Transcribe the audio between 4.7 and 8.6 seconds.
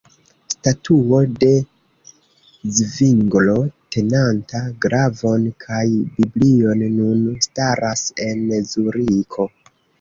glavon kaj Biblion nun staras en